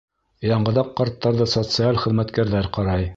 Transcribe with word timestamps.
Яңғыҙаҡ 0.51 0.87
ҡарттарҙы 1.01 1.47
социаль 1.53 1.99
хеҙмәткәрҙәр 2.05 2.71
ҡарай. 2.79 3.07